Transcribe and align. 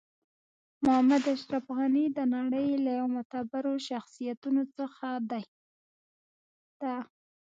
محمد 0.85 1.23
اشرف 1.35 1.65
غنی 1.77 2.05
د 2.17 2.19
نړۍ 2.35 2.65
یو 2.71 2.83
له 2.87 2.95
معتبرو 3.13 3.73
شخصیتونو 3.89 4.63
څخه 4.77 5.07
ده. 5.29 5.41